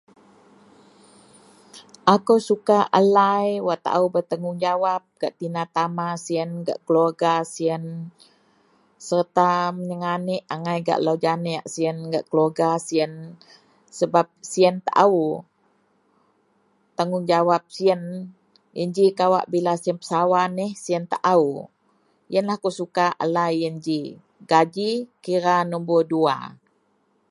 [2.15, 7.83] Akou suka a lai wak taou bertanggungjawab gak tina tama siyen, gak keluarga siyen
[9.07, 13.11] sereta menyaganek angai gak lou janeak siyen gak keluarga siyen
[13.99, 15.19] sebab siyen taou
[16.97, 18.01] tanggungjawab siyen.
[18.77, 21.47] Yen ji kawak bila siyen pesawa neh siyen taou.
[22.33, 24.01] Yenlah akou suka a lai yen ji.
[24.49, 24.89] Gaji
[25.23, 26.35] kira nubur duwa.